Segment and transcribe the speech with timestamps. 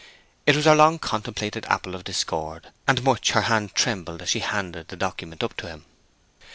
[0.47, 4.39] It was her long contemplated apple of discord, and much her hand trembled as she
[4.39, 5.85] handed the document up to him.